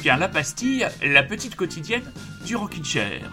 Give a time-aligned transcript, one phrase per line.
[0.00, 2.10] bien la pastille, la petite quotidienne
[2.46, 3.30] du Rockin' Chair.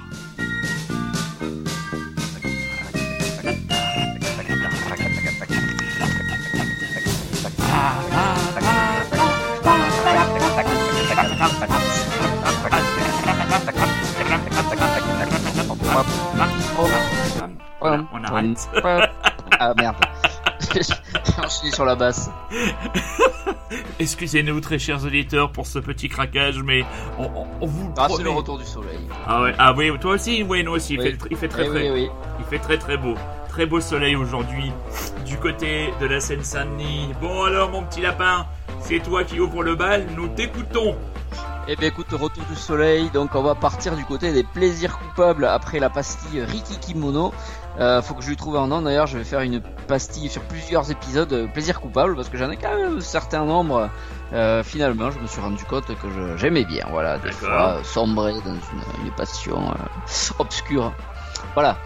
[19.59, 19.95] Ah merde.
[21.43, 22.29] Je suis sur la basse.
[23.99, 26.83] Excusez-nous, très chers auditeurs, pour ce petit craquage, mais
[27.17, 28.99] on, on- on vous Ah, c'est le retour du soleil.
[29.25, 29.53] Ah, ouais.
[29.57, 30.93] ah oui, toi aussi Oui, nous aussi.
[30.93, 31.11] Il, Oui.
[31.11, 32.09] fait, il fait très Eh très oui, oui.
[32.39, 33.15] Il fait très très beau.
[33.49, 34.71] Très beau soleil aujourd'hui
[35.25, 37.09] du côté de la Seine-Saint-Denis.
[37.21, 38.45] Bon alors mon petit lapin,
[38.81, 40.95] c'est toi qui ouvre le bal, nous t'écoutons.
[41.67, 45.43] Eh bien écoute, retour du soleil, donc on va partir du côté des plaisirs coupables
[45.45, 47.33] après la pastille Riki Kimono.
[47.79, 50.41] Euh, faut que je lui trouve un nom d'ailleurs, je vais faire une pastille sur
[50.43, 53.89] plusieurs épisodes euh, plaisirs coupables parce que j'en ai quand même un certain nombre.
[54.33, 58.33] Euh, finalement, je me suis rendu compte que je- j'aimais bien, voilà, des fois sombrer
[58.33, 59.73] dans une, une passion
[60.39, 60.93] obscure.
[61.53, 61.77] Voilà.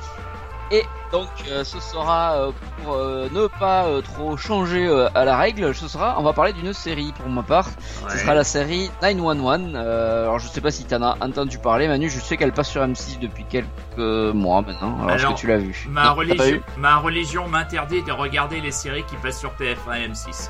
[0.71, 5.75] Et donc euh, ce sera euh, pour euh, ne pas trop changer à la règle,
[5.75, 7.67] ce sera, on va parler d'une série pour ma part.
[8.09, 9.73] Ce sera la série 911.
[9.75, 12.09] Euh, alors je sais pas si tu en as entendu parler, Manu.
[12.09, 14.97] Je sais qu'elle passe sur M6 depuis quelques mois maintenant.
[15.03, 18.61] Alors, est-ce que tu l'as vu Ma, Non, religion, vu ma religion m'interdit de regarder
[18.61, 20.49] les séries qui passent sur TF1 et M6.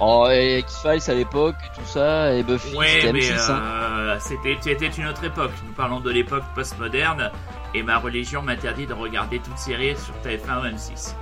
[0.00, 3.50] Oh, et X-Files à l'époque, tout ça, et Buffy, Ouais, c'était mais M6.
[3.50, 3.62] hein.
[3.62, 5.52] euh, c'était c'était une autre époque.
[5.66, 7.30] Nous parlons de l'époque postmoderne
[7.74, 11.14] et ma religion m'interdit de regarder toute série sur TF1 ou M6.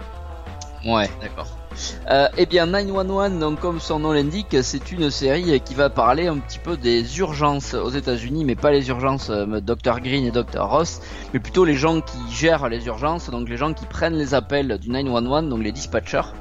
[0.84, 1.46] Ouais, d'accord.
[2.10, 6.26] Euh, eh bien, 911, donc comme son nom l'indique, c'est une série qui va parler
[6.26, 10.32] un petit peu des urgences aux États-Unis, mais pas les urgences euh, Dr Green et
[10.32, 11.00] Dr Ross,
[11.32, 14.76] mais plutôt les gens qui gèrent les urgences, donc les gens qui prennent les appels
[14.78, 16.32] du 911, donc les dispatchers.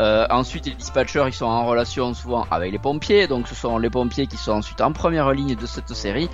[0.00, 3.78] Euh, ensuite, les dispatchers, ils sont en relation souvent avec les pompiers, donc ce sont
[3.78, 6.28] les pompiers qui sont ensuite en première ligne de cette série,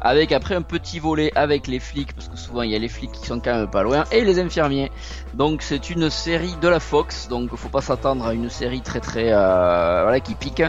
[0.00, 2.88] avec après un petit volet avec les flics, parce que souvent il y a les
[2.88, 4.90] flics qui sont quand même pas loin, et les infirmiers.
[5.34, 9.00] Donc c'est une série de la Fox, donc faut pas s'attendre à une série très
[9.00, 10.62] très euh, voilà qui pique.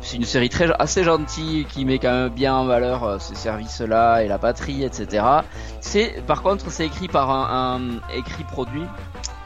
[0.00, 3.34] C'est une série très assez gentille qui met quand même bien en valeur euh, ces
[3.34, 5.24] services-là et la patrie, etc.
[5.80, 8.84] C'est par contre c'est écrit par un, un- écrit produit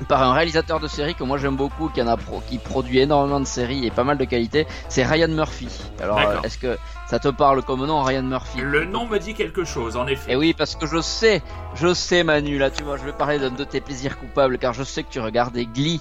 [0.07, 2.99] par un réalisateur de série que moi j'aime beaucoup, qui en a pro- qui produit
[3.01, 4.67] énormément de séries et pas mal de qualité.
[4.89, 5.69] C'est Ryan Murphy.
[6.01, 6.77] Alors euh, est-ce que
[7.09, 8.61] ça te parle comme nom, Ryan Murphy?
[8.61, 10.33] Le nom me dit quelque chose, en effet.
[10.33, 11.43] et oui, parce que je sais,
[11.75, 14.73] je sais Manu, là tu vois, je vais parler d'un de tes plaisirs coupables, car
[14.73, 16.01] je sais que tu regardais Glee.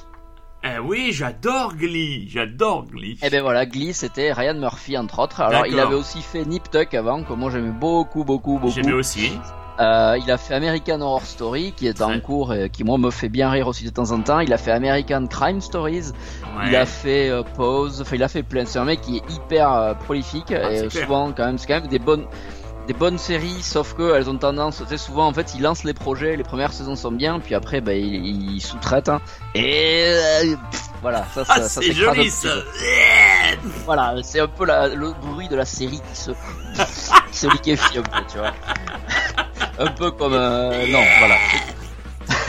[0.63, 3.17] Eh oui, j'adore Glee, j'adore Glee.
[3.23, 5.41] Et ben voilà, Glee c'était Ryan Murphy entre autres.
[5.41, 8.71] Alors il avait aussi fait Nip Tuck avant, que moi j'aimais beaucoup, beaucoup, beaucoup.
[8.73, 9.39] J'aimais aussi.
[9.81, 12.21] Euh, il a fait American Horror Story, qui est en Ouais.
[12.21, 14.39] cours et qui moi me fait bien rire aussi de temps en temps.
[14.39, 16.11] Il a fait American Crime Stories.
[16.57, 16.67] Ouais.
[16.67, 18.01] Il a fait euh, Pose.
[18.01, 18.65] Enfin, il a fait plein.
[18.65, 21.79] C'est un mec qui est hyper euh, prolifique Ah, et souvent quand même, c'est quand
[21.81, 22.25] même des bonnes.
[22.87, 25.83] Des bonnes séries, sauf que elles ont tendance, tu sais, souvent en fait, il lance
[25.83, 29.21] les projets, les premières saisons sont bien, puis après, bah, il, il sous-traite, hein.
[29.53, 32.49] et euh, pff, voilà, ça, ça, Ah, ça c'est joli ça.
[33.85, 36.31] Voilà, c'est un peu la, le bruit de la série qui se,
[37.31, 38.51] qui se liquéfie un peu, tu vois.
[39.77, 41.37] Un peu comme, non, voilà.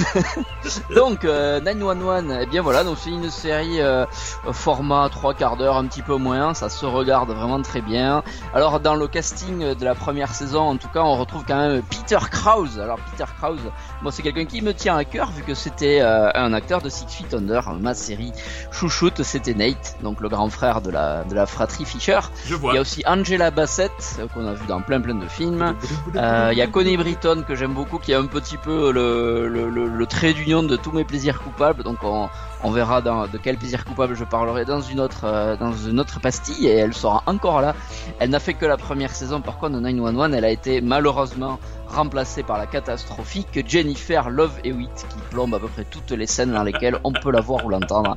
[0.95, 4.05] donc euh, 911, eh bien voilà, donc c'est une série euh,
[4.53, 8.23] format trois quarts d'heure, un petit peu moins, ça se regarde vraiment très bien.
[8.55, 11.83] Alors dans le casting de la première saison, en tout cas, on retrouve quand même
[11.83, 12.79] Peter Krause.
[12.81, 13.61] Alors Peter Krause,
[14.03, 16.89] moi c'est quelqu'un qui me tient à cœur vu que c'était euh, un acteur de
[16.89, 18.33] Six Feet Under, ma série
[18.71, 22.21] chouchoute, c'était Nate, donc le grand frère de la de la fratrie Fisher.
[22.47, 22.75] Je Il vois.
[22.75, 23.93] y a aussi Angela Bassett
[24.35, 25.75] qu'on a vu dans plein plein de films.
[26.17, 29.49] Euh, Il y a Connie Britton que j'aime beaucoup, qui est un petit peu le,
[29.49, 31.83] le, le, le trait d'union de tous mes plaisirs coupables.
[31.83, 35.73] Donc on, verra dans, de quel plaisir coupable je parlerai dans une autre euh, dans
[35.73, 37.75] une autre pastille et elle sera encore là.
[38.19, 39.41] Elle n'a fait que la première saison.
[39.41, 41.59] Par contre, de 911, elle a été malheureusement
[41.89, 46.53] remplacée par la catastrophique Jennifer Love Hewitt qui plombe à peu près toutes les scènes
[46.53, 48.17] dans lesquelles on peut la voir ou l'entendre.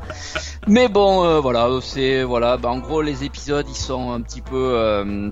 [0.67, 2.57] Mais bon, euh, voilà, c'est voilà.
[2.57, 5.29] Bah, en gros, les épisodes ils sont un petit peu euh,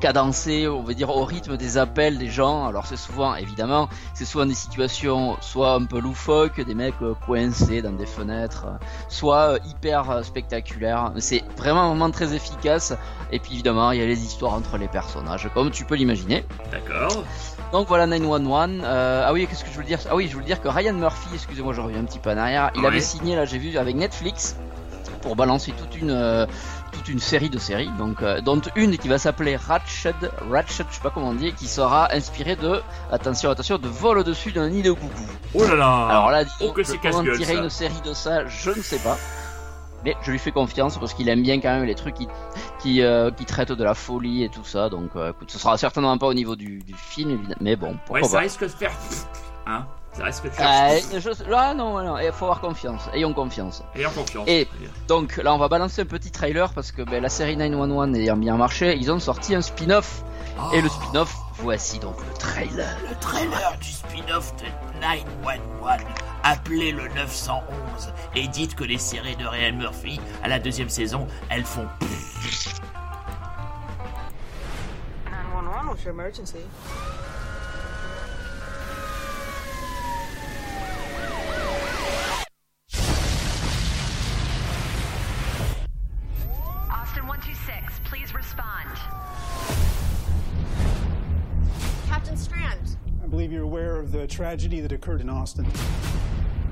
[0.00, 2.66] cadencé, on va dire au rythme des appels des gens.
[2.66, 7.14] Alors c'est souvent, évidemment, c'est souvent des situations soit un peu loufoques, des mecs euh,
[7.26, 11.12] coincés dans des fenêtres, euh, soit euh, hyper spectaculaires.
[11.18, 12.94] C'est vraiment un moment très efficace.
[13.32, 16.44] Et puis évidemment, il y a les histoires entre les personnages, comme tu peux l'imaginer.
[16.70, 17.24] D'accord.
[17.74, 18.82] Donc voilà 911.
[18.84, 19.98] Euh, ah oui, qu'est-ce que je voulais dire?
[20.08, 22.36] Ah oui, je voulais dire que Ryan Murphy, excusez-moi, je reviens un petit peu en
[22.36, 22.70] arrière.
[22.76, 24.56] Il avait signé là, j'ai vu avec Netflix
[25.24, 26.46] pour balancer toute une euh,
[26.92, 30.14] toute une série de séries, donc euh, dont une qui va s'appeler Ratchet,
[30.50, 34.18] Ratchet, je sais pas comment on dit, qui sera inspirée de attention attention de vol
[34.18, 35.24] au-dessus d'un nid de coucou.
[35.54, 36.06] Oh là là.
[36.08, 37.62] Alors là, oh que c'est comment tirer ça.
[37.64, 39.16] une série de ça, je ne sais pas.
[40.04, 42.28] mais je lui fais confiance parce qu'il aime bien quand même les trucs qui
[42.80, 44.90] qui, euh, qui traitent de la folie et tout ça.
[44.90, 47.96] Donc, euh, écoute, ce sera certainement pas au niveau du, du film, évidemment, mais bon,
[48.04, 48.42] pourquoi Ouais, ça pas.
[48.42, 48.92] risque de faire.
[49.66, 50.90] Hein Ça faire.
[51.14, 53.02] Euh, je- là, non, non, il faut avoir confiance.
[53.12, 53.82] Ayons confiance.
[53.96, 54.44] Ayons confiance.
[54.48, 54.68] Et
[55.08, 58.36] donc là, on va balancer un petit trailer parce que ben, la série 911 ayant
[58.36, 60.22] bien marché, ils ont sorti un spin-off.
[60.72, 62.96] Et le spin-off, voici donc le trailer.
[63.10, 64.66] Le trailer du spin-off de
[65.00, 65.98] 911,
[66.44, 71.26] appelez le 911 et dites que les séries de Ryan Murphy à la deuxième saison,
[71.50, 71.88] elles font.
[75.28, 76.58] 911, what's your emergency?
[94.34, 95.64] Tragedy that occurred in Austin.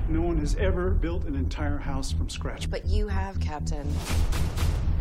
[0.09, 2.69] No one has ever built an entire house from scratch.
[2.69, 3.89] But you have, Captain.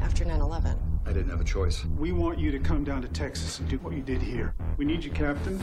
[0.01, 0.79] After 9 11.
[1.05, 1.85] I didn't have a choice.
[1.99, 4.55] We want you to come down to Texas and do what you did here.
[4.77, 5.61] We need you, Captain.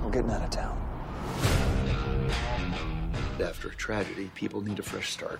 [0.00, 0.80] I'm getting out of town.
[3.38, 5.38] After a tragedy, people need a fresh start.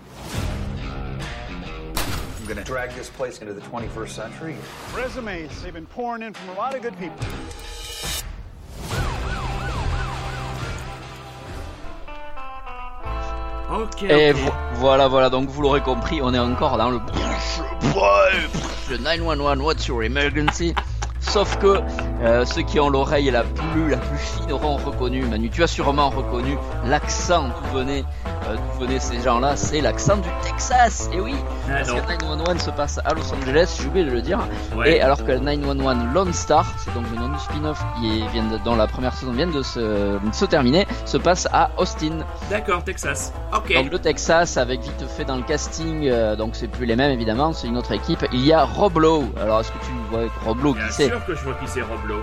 [2.38, 4.56] I'm gonna drag this place into the 21st century.
[4.94, 7.17] Resumes, they've been pouring in from a lot of good people.
[13.75, 14.03] Ok.
[14.05, 14.37] Et ok.
[14.38, 17.00] vo- voilà, voilà, donc vous l'aurez compris, on est encore dans le
[18.91, 20.75] le 911, what's your emergency?
[21.21, 21.81] Sauf que
[22.25, 25.67] euh, ceux qui ont l'oreille la plus, la plus fine auront reconnu, Manu, tu as
[25.67, 26.56] sûrement reconnu
[26.87, 28.05] l'accent d'où venaient,
[28.49, 31.35] euh, venaient ces gens-là, c'est l'accent du Texas, et oui,
[31.69, 31.97] Ah, parce non.
[31.97, 34.38] que 911 se passe à Los Angeles, j'ai oublié de le dire,
[34.76, 34.97] Ouais.
[34.97, 38.44] et alors que 911 Lone Star, c'est donc le nom du spin-off qui est, vient
[38.44, 42.19] de, dont la première saison vient de se, se terminer, se passe à Austin.
[42.50, 43.32] D'accord, Texas.
[43.55, 43.75] Ok.
[43.75, 47.11] Donc le Texas avec vite fait dans le casting, euh, donc c'est plus les mêmes
[47.12, 48.25] évidemment, c'est une autre équipe.
[48.32, 49.25] Il y a Rob Lowe.
[49.41, 51.67] Alors est-ce que tu vois Rob Lowe Bien qui c'est sûr que je vois qui
[51.69, 52.23] c'est Roblo.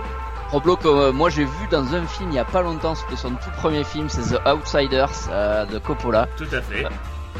[0.50, 2.94] Rob Lowe que euh, moi j'ai vu dans un film il y a pas longtemps,
[2.94, 6.28] c'était son tout premier film, c'est The Outsiders euh, de Coppola.
[6.36, 6.86] Tout à fait.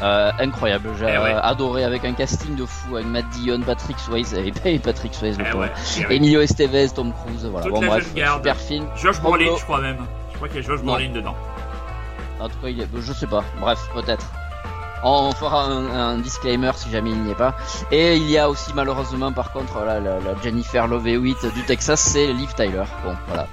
[0.01, 1.35] Euh, incroyable, j'ai Eh ouais.
[1.41, 5.55] adoré avec un casting de fou avec Matt Dillon, Patrick Swayze et, Patrick Swayze Eh
[5.55, 5.71] ouais.
[6.09, 6.15] eh.
[6.15, 7.67] Emilio Estevez, Tom Cruise, voilà.
[7.67, 8.85] Toute bon bref, super film.
[8.95, 9.97] Josh Brolin, je crois même.
[10.31, 10.81] Je crois qu'il y a Josh.
[10.81, 11.35] Brolin dedans.
[12.39, 12.87] En tout cas, il est...
[12.99, 13.43] je sais pas.
[13.61, 14.25] Bref, peut-être.
[15.03, 17.55] On fera un, disclaimer si jamais il n'y est pas.
[17.91, 20.01] Et il y a aussi malheureusement par contre la,
[20.41, 22.83] Jennifer Love Hewitt du Texas, c'est Liv Tyler.
[23.03, 23.47] Bon, voilà.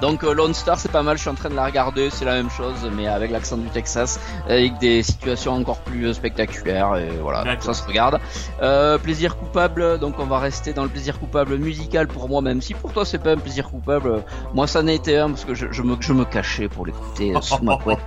[0.00, 2.26] Donc euh, Lone Star c'est pas mal, je suis en train de la regarder, c'est
[2.26, 6.96] la même chose mais avec l'accent du Texas, avec des situations encore plus euh, spectaculaires
[6.96, 8.20] et voilà, ça se regarde.
[8.62, 12.60] Euh, plaisir coupable, donc on va rester dans le plaisir coupable musical pour moi même
[12.60, 14.22] si pour toi c'est pas un plaisir coupable,
[14.52, 17.34] moi ça n'a été un parce que je, je me, je me cachais pour l'écouter
[17.34, 17.98] euh, sous ma couette.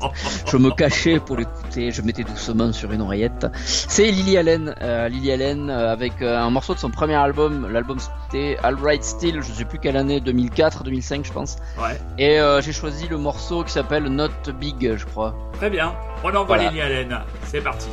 [0.46, 3.48] Je me cachais pour l'écouter, je mettais doucement sur une oreillette.
[3.66, 8.58] C'est Lily Allen, euh, Lily Allen avec un morceau de son premier album, l'album c'était
[8.62, 11.58] All Right Still, je sais plus quelle année, 2004, 2005 je pense.
[11.82, 11.98] Ouais.
[12.18, 14.30] Et euh, j'ai choisi le morceau qui s'appelle Not
[14.60, 15.34] Big, je crois.
[15.54, 15.94] Très bien.
[16.24, 16.70] On envoie Voilà.
[16.70, 17.20] Lily Allen.
[17.48, 17.88] C'est parti.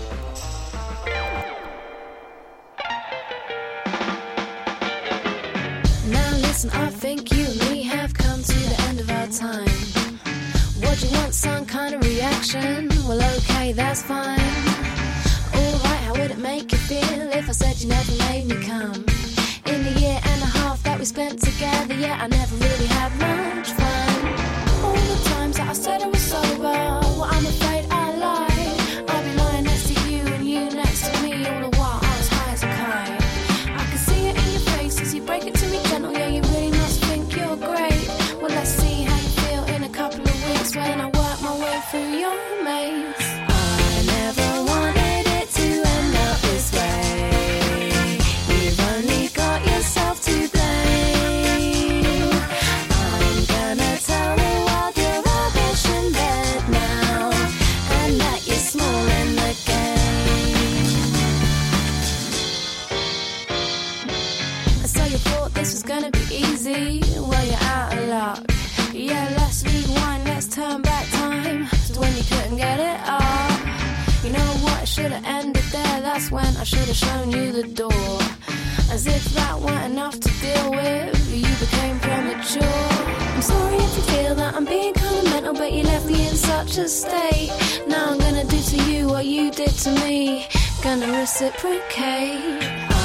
[6.08, 10.18] Now listen, I think you and me have come to the end of our time.
[10.82, 12.88] What you want, some kind of reaction?
[13.08, 14.38] Well, okay, that's fine.
[15.54, 19.05] Alright, how would it make you feel if I said you never made me come?
[21.06, 24.05] Spent together, yeah, I never really had much fun.
[90.82, 92.95] Gonna reciprocate.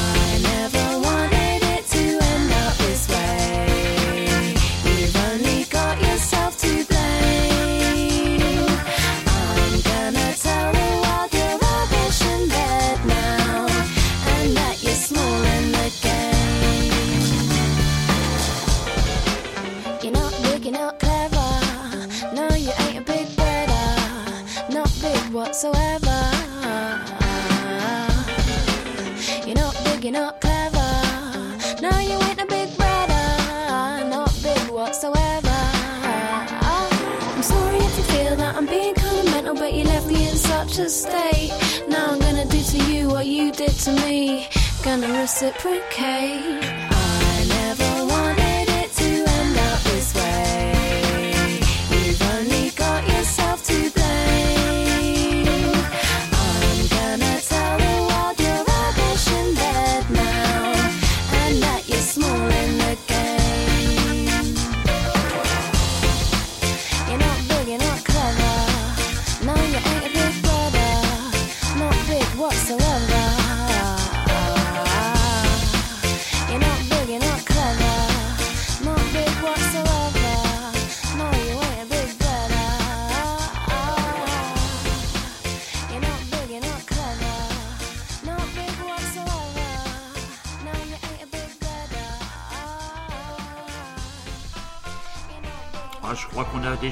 [40.68, 41.52] Such a state.
[41.88, 44.48] Now I'm gonna do to you what you did to me.
[44.84, 46.64] Gonna reciprocate.
[46.92, 50.71] I never wanted it to end up this way.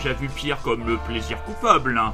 [0.01, 1.97] Déjà vu pire comme le plaisir coupable.
[1.97, 2.13] Hein,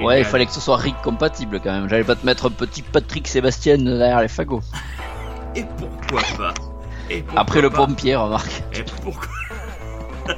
[0.00, 1.88] Ouais, il fallait que ce soit Rick compatible quand même.
[1.88, 4.60] J'allais pas te mettre un petit Patrick Sébastien derrière les fagots.
[5.56, 6.54] Et pourquoi pas?
[7.10, 8.62] Et pourquoi Après le pompier, remarque.
[8.72, 9.28] Et pourquoi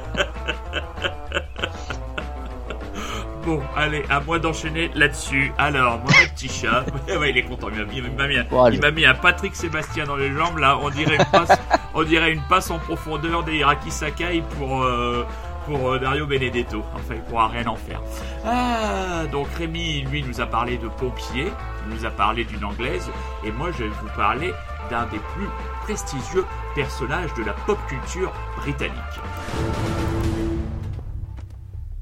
[3.45, 5.51] Bon, allez, à moi d'enchaîner là-dessus.
[5.59, 6.83] Alors, mon petit chat,
[7.19, 10.05] ouais, il est content, il m'a mis, il m'a mis un- mis un Patrick Sébastien
[10.05, 11.55] dans les jambes, là, on dirait une passe,
[11.93, 15.23] on dirait une passe en profondeur des Iraki Sakai pour, euh,
[15.65, 16.83] pour euh, Dario Benedetto.
[16.95, 18.01] Enfin, il pourra rien en faire.
[18.45, 21.51] Ah, donc Rémi, lui, nous a parlé de pompier,
[21.87, 23.09] il nous a parlé d'une anglaise,
[23.43, 24.53] et moi, je vais vous parler
[24.89, 25.47] d'un des plus
[25.81, 26.45] prestigieux
[26.75, 28.93] personnages de la pop culture britannique.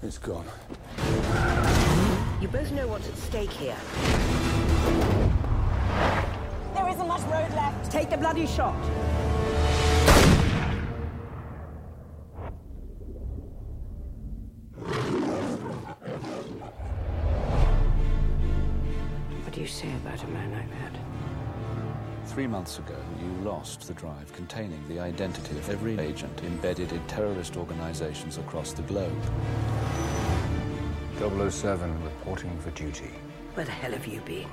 [0.04, 0.46] It's gone.
[2.42, 3.76] You both know what's at stake here.
[6.76, 7.90] There isn't much road left.
[7.90, 8.76] Take the bloody shot.
[22.54, 27.58] Months ago, you lost the drive containing the identity of every agent embedded in terrorist
[27.58, 29.24] organizations across the globe.
[31.18, 33.10] 007 reporting for duty.
[33.56, 34.48] Where the hell have you been?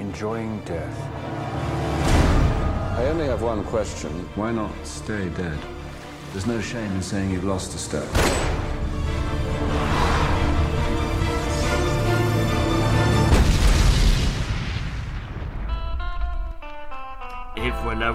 [0.00, 1.00] Enjoying death.
[2.98, 4.10] I only have one question.
[4.34, 5.58] Why not stay dead?
[6.32, 8.59] There's no shame in saying you've lost a step.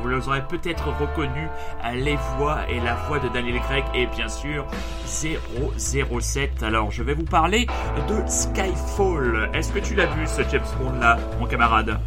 [0.02, 1.50] Vous les aurez peut-être reconnus
[1.84, 4.66] à les voix et la voix de Daniel Craig et bien sûr
[5.06, 6.64] 007.
[6.64, 7.68] Alors je vais vous parler
[8.10, 9.50] de Skyfall.
[9.54, 12.00] Est-ce que tu l'as vu ce James Bond là, mon camarade?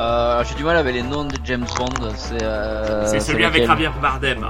[0.00, 2.10] Euh, J'ai du mal avec les noms de James Bond.
[2.16, 4.46] C'est euh, celui avec Javier Bardem.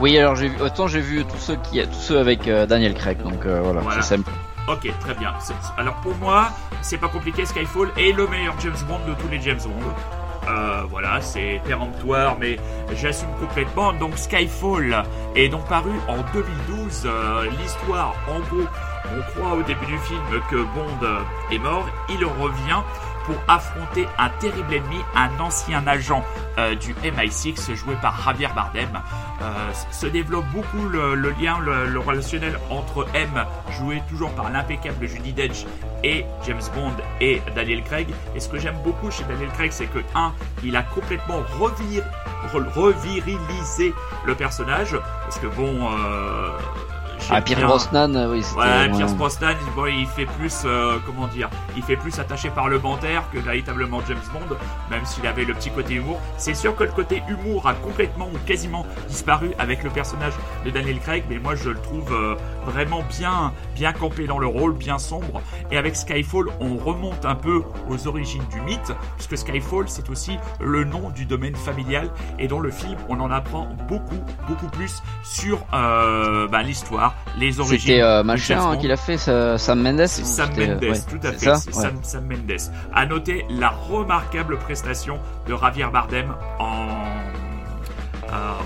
[0.00, 0.60] Oui, alors j'ai vu.
[0.60, 3.18] Autant j'ai vu tous ceux qui, tous ceux avec euh, Daniel Craig.
[3.22, 4.02] Donc euh, voilà, Voilà.
[4.02, 4.30] c'est simple.
[4.68, 5.32] Ok, très bien.
[5.78, 6.48] Alors pour moi,
[6.82, 9.92] c'est pas compliqué, Skyfall est le meilleur James Bond de tous les James Bond.
[10.48, 12.56] Euh, voilà, c'est péremptoire, mais
[12.94, 13.92] j'assume complètement.
[13.92, 17.02] Donc Skyfall est donc paru en 2012.
[17.06, 18.66] Euh, L'histoire, en gros,
[19.06, 21.06] on croit au début du film que Bond
[21.50, 21.86] est mort.
[22.08, 22.82] Il revient
[23.26, 26.24] pour affronter un terrible ennemi, un ancien agent
[26.58, 28.88] euh, du MI6 joué par Javier Bardem.
[29.42, 33.44] Euh, se développe beaucoup le, lien, le, relationnel entre M,
[33.78, 35.66] joué toujours par l'impeccable Judy Dench,
[36.04, 38.08] et James Bond et Daniel Craig.
[38.34, 42.04] Et ce que j'aime beaucoup chez Daniel Craig, c'est que, un, il a complètement revir,
[42.54, 43.92] re- revirilisé
[44.24, 45.90] le personnage, parce que bon...
[45.92, 46.50] Euh,
[47.30, 48.44] Ah, Pierre bien- Brosnan, euh, oui.
[48.56, 48.88] Ouais.
[48.96, 53.38] Pierce Brosnan, bon, il fait plus, euh, comment dire, il fait plus attaché parlementaire que
[53.38, 54.56] véritablement James Bond,
[54.90, 56.20] même s'il avait le petit côté humour.
[56.36, 60.70] C'est sûr que le côté humour a complètement ou quasiment disparu avec le personnage de
[60.70, 62.34] Daniel Craig, mais moi je le trouve euh,
[62.66, 65.40] vraiment bien, bien campé dans le rôle, bien sombre.
[65.70, 70.38] Et avec Skyfall, on remonte un peu aux origines du mythe, puisque Skyfall c'est aussi
[70.60, 74.18] le nom du domaine familial, et dans le film on en apprend beaucoup,
[74.48, 77.78] beaucoup plus sur euh, bah, l'histoire, les origines.
[77.78, 78.80] C'était euh, machin hein, Bond.
[78.80, 80.06] qui l'a fait, ça- Sam Mendes.
[80.06, 81.38] Sam Mendes, ouais, tout à fait.
[81.38, 81.82] ça c'est Ouais.
[81.82, 82.56] Sam, Sam Mendes.
[82.94, 85.18] À noter la remarquable prestation
[85.48, 86.88] de Javier Bardem en,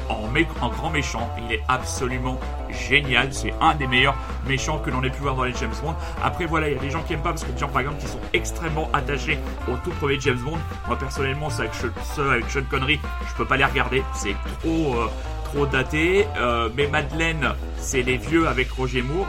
[0.09, 1.29] en, mé- en grand méchant.
[1.47, 2.39] Il est absolument
[2.71, 3.33] génial.
[3.33, 4.15] C'est un des meilleurs
[4.47, 5.95] méchants que l'on ait pu voir dans les James Bond.
[6.23, 7.81] Après, voilà, il y a des gens qui aiment pas parce que des gens, par
[7.83, 10.59] exemple, qui sont extrêmement attachés au tout premier James Bond.
[10.87, 14.03] Moi, personnellement, c'est avec ceux avec Sean Connery, je peux pas les regarder.
[14.15, 15.11] C'est trop, euh,
[15.45, 16.27] trop daté.
[16.39, 19.27] Euh, mais Madeleine, c'est les vieux avec Roger Moore,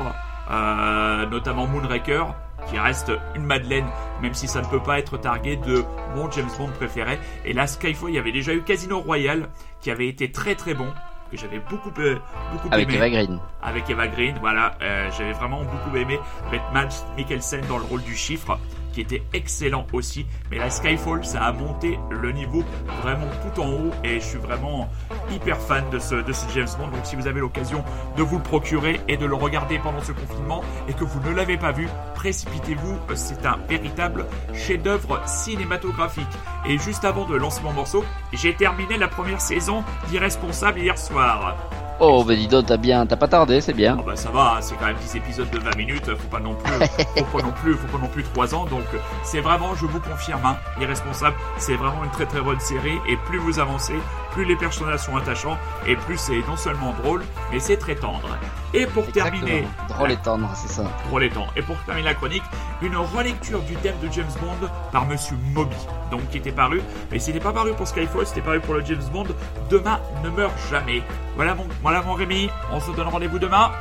[0.51, 2.25] euh, notamment Moonraker
[2.69, 3.87] qui reste une Madeleine
[4.21, 5.83] même si ça ne peut pas être targué de
[6.15, 7.19] mon James Bond préféré.
[7.45, 9.49] Et là, Skyfall, il y avait déjà eu Casino Royale,
[9.81, 10.87] qui avait été très très bon,
[11.31, 12.17] que j'avais beaucoup, euh,
[12.51, 12.97] beaucoup Avec aimé.
[12.97, 13.39] Eva Green.
[13.61, 16.19] Avec Eva Green, voilà, euh, j'avais vraiment beaucoup aimé.
[16.47, 18.59] Avec Matt Mikkelsen dans le rôle du chiffre,
[18.91, 20.25] qui était excellent aussi.
[20.49, 22.63] Mais là, Skyfall, ça a monté le niveau
[23.01, 24.89] vraiment tout en haut, et je suis vraiment
[25.31, 26.87] hyper fan de ce, de ce James Bond.
[26.87, 27.83] Donc, si vous avez l'occasion
[28.17, 31.35] de vous le procurer et de le regarder pendant ce confinement, et que vous ne
[31.35, 32.97] l'avez pas vu, précipitez-vous.
[33.15, 36.25] C'est un véritable chef-d'œuvre cinématographique.
[36.65, 41.57] Et juste avant de lancer mon morceau, j'ai terminé la première saison d'Irresponsable hier soir.
[42.03, 43.95] Oh, bah dis donc, t'as bien, t'as pas tardé, c'est bien.
[43.99, 46.55] Oh bah ça va, c'est quand même 10 épisodes de 20 minutes, faut pas non
[46.55, 46.73] plus,
[47.15, 48.85] faut pas non plus, faut pas non plus 3 ans, donc
[49.21, 53.17] c'est vraiment, je vous confirme, hein, Irresponsable, c'est vraiment une très très bonne série, et
[53.17, 53.93] plus vous avancez,
[54.31, 58.35] plus les personnages sont attachants, et plus c'est non seulement drôle, mais c'est très tendre.
[58.73, 59.67] Et pour terminer...
[60.09, 60.83] Et tendre, c'est ça.
[61.21, 61.51] Et tendre.
[61.55, 62.43] Et pour terminer la chronique,
[62.81, 65.75] une relecture du thème de James Bond par Monsieur Moby,
[66.09, 66.81] donc qui était paru,
[67.11, 69.27] mais c'était pas paru pour Skyfall, c'était paru pour le James Bond,
[69.69, 71.03] Demain ne meurt jamais.
[71.35, 73.71] Voilà mon, voilà mon Rémi, on se donne rendez-vous demain.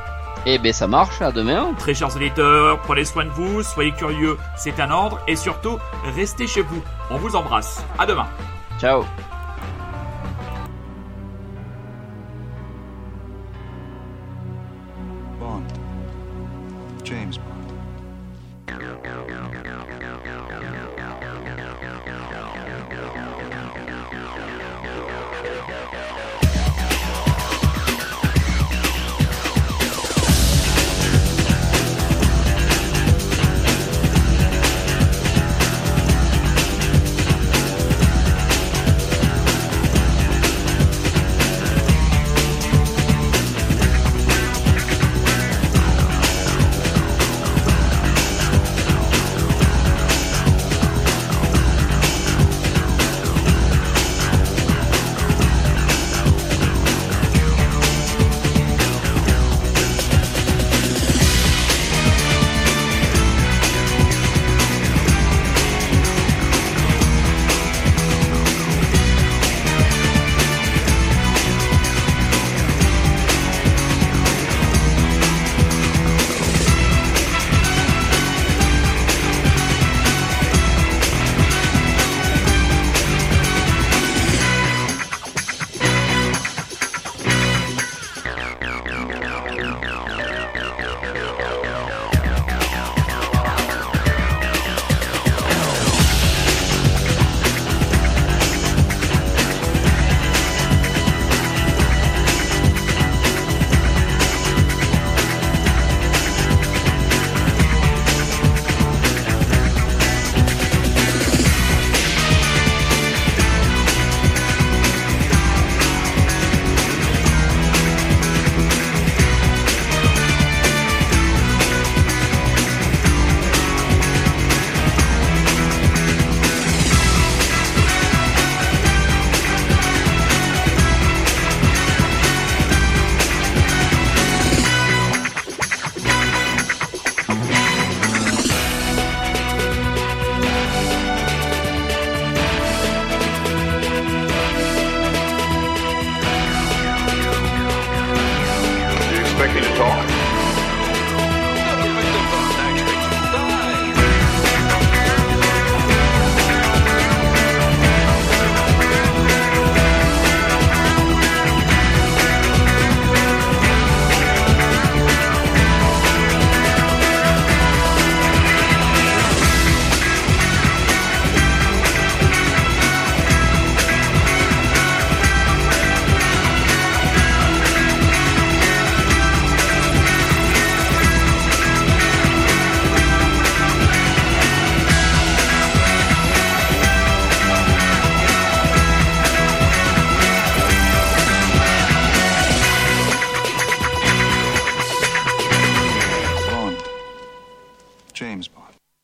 [0.45, 1.73] Eh ben ça marche, à demain.
[1.77, 5.77] Très chers auditeurs, prenez soin de vous, soyez curieux, c'est un ordre, et surtout,
[6.15, 6.81] restez chez vous.
[7.09, 7.83] On vous embrasse.
[7.99, 8.27] À demain.
[8.79, 9.03] Ciao.
[17.11, 17.60] James Bond.